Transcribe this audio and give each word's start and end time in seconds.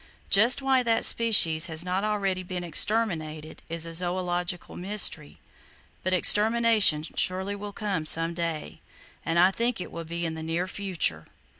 Just 0.31 0.63
why 0.63 0.81
that 0.81 1.05
species 1.05 1.67
has 1.67 1.85
not 1.85 2.03
already 2.03 2.41
been 2.41 2.63
exterminated, 2.63 3.61
is 3.69 3.85
a 3.85 3.93
zoological 3.93 4.75
mystery; 4.75 5.37
but 6.01 6.11
extermination 6.11 7.03
surely 7.03 7.55
will 7.55 7.71
come 7.71 8.07
some 8.07 8.33
day, 8.33 8.81
and 9.23 9.37
I 9.37 9.51
think 9.51 9.79
it 9.79 9.91
will 9.91 10.03
be 10.05 10.25
in 10.25 10.33
the 10.33 10.41
near 10.41 10.67
future. 10.67 11.27